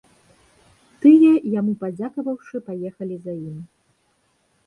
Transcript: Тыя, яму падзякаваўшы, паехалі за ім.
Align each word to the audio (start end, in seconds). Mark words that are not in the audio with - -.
Тыя, 1.05 1.33
яму 1.59 1.73
падзякаваўшы, 1.83 2.55
паехалі 2.69 3.15
за 3.27 3.33
ім. 3.51 3.59